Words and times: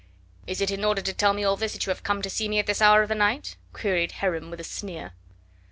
"Is 0.47 0.61
it 0.61 0.71
in 0.71 0.83
order 0.83 1.03
to 1.03 1.13
tell 1.13 1.31
me 1.31 1.43
all 1.43 1.55
this 1.55 1.73
that 1.73 1.85
you 1.85 1.91
have 1.91 2.01
come 2.01 2.23
to 2.23 2.29
see 2.31 2.49
me 2.49 2.57
at 2.57 2.65
this 2.65 2.81
hour 2.81 3.03
of 3.03 3.09
the 3.09 3.13
night?" 3.13 3.55
queried 3.71 4.13
Heron 4.13 4.49
with 4.49 4.59
a 4.59 4.63
sneer. 4.63 5.11